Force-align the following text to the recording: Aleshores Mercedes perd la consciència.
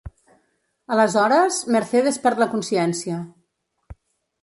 Aleshores 0.95 1.61
Mercedes 1.77 2.19
perd 2.27 2.43
la 2.45 2.51
consciència. 2.57 3.23